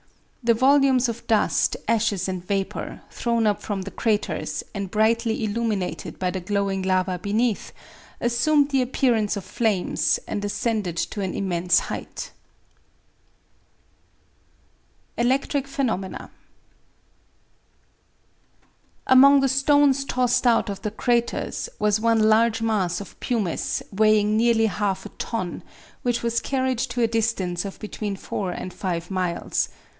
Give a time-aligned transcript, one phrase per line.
[0.43, 6.17] The volumes of dust, ashes and vapor, thrown up from the craters, and brightly illuminated
[6.17, 7.71] by the glowing lava beneath,
[8.19, 12.31] assumed the appearance of flames, and ascended to an immense height.
[15.19, 16.31] ELECTRIC PHENOMENA
[19.05, 24.35] Among the stones tossed out of the craters was one large mass of pumice weighing
[24.35, 25.61] nearly half a ton,
[26.01, 29.69] which was carried to a distance of between four and five miles.